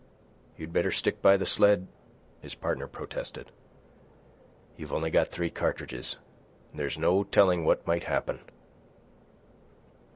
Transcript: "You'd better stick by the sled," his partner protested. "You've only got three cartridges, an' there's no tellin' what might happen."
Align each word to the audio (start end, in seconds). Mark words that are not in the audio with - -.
"You'd 0.57 0.73
better 0.73 0.89
stick 0.89 1.21
by 1.21 1.37
the 1.37 1.45
sled," 1.45 1.85
his 2.41 2.55
partner 2.55 2.87
protested. 2.87 3.51
"You've 4.75 4.93
only 4.93 5.11
got 5.11 5.27
three 5.27 5.51
cartridges, 5.51 6.15
an' 6.71 6.77
there's 6.77 6.97
no 6.97 7.23
tellin' 7.23 7.65
what 7.65 7.85
might 7.85 8.05
happen." 8.05 8.39